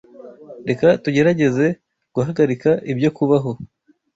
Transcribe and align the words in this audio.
Reka 0.67 0.87
tugerageze 1.03 1.65
guhagarika 2.15 2.69
ibyo 2.91 3.09
kubaho. 3.17 3.51